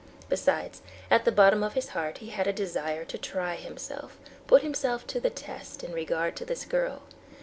Besides, 0.29 0.81
at 1.11 1.25
the 1.25 1.31
bottom 1.31 1.61
of 1.61 1.75
his 1.75 1.89
heart 1.89 2.17
he 2.17 2.29
had 2.29 2.47
a 2.47 2.51
desire 2.53 3.05
to 3.05 3.19
try 3.19 3.53
himself, 3.53 4.17
put 4.47 4.63
himself 4.63 5.05
to 5.05 5.19
the 5.19 5.29
test 5.29 5.83
in 5.83 5.93
regard 5.93 6.35
to 6.37 6.43
this 6.45 6.65
girl. 6.65 7.03